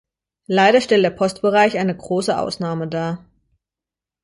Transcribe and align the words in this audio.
Leider 0.47 0.81
stellt 0.81 1.05
der 1.05 1.11
Postbereich 1.11 1.77
eine 1.77 1.95
große 1.95 2.35
Ausnahme 2.35 2.87
dar. 2.87 3.23